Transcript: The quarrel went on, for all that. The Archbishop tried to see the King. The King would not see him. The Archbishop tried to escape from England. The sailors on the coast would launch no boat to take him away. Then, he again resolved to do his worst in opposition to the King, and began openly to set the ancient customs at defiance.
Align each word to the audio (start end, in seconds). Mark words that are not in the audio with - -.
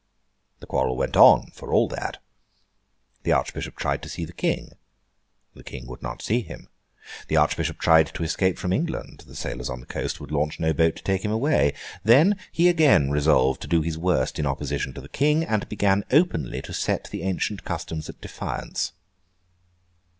The 0.61 0.65
quarrel 0.65 0.97
went 0.97 1.15
on, 1.15 1.51
for 1.51 1.71
all 1.71 1.87
that. 1.89 2.17
The 3.21 3.33
Archbishop 3.33 3.75
tried 3.75 4.01
to 4.01 4.09
see 4.09 4.25
the 4.25 4.33
King. 4.33 4.71
The 5.53 5.61
King 5.63 5.85
would 5.85 6.01
not 6.01 6.23
see 6.23 6.41
him. 6.41 6.69
The 7.27 7.37
Archbishop 7.37 7.77
tried 7.77 8.07
to 8.15 8.23
escape 8.23 8.57
from 8.57 8.73
England. 8.73 9.23
The 9.27 9.35
sailors 9.35 9.69
on 9.69 9.79
the 9.79 9.85
coast 9.85 10.19
would 10.19 10.31
launch 10.31 10.59
no 10.59 10.73
boat 10.73 10.95
to 10.95 11.03
take 11.03 11.23
him 11.23 11.29
away. 11.29 11.75
Then, 12.03 12.37
he 12.51 12.67
again 12.67 13.11
resolved 13.11 13.61
to 13.61 13.67
do 13.67 13.83
his 13.83 13.95
worst 13.95 14.39
in 14.39 14.47
opposition 14.47 14.91
to 14.95 15.01
the 15.01 15.07
King, 15.07 15.43
and 15.43 15.69
began 15.69 16.03
openly 16.09 16.63
to 16.63 16.73
set 16.73 17.07
the 17.11 17.21
ancient 17.21 17.63
customs 17.63 18.09
at 18.09 18.19
defiance. 18.21 18.93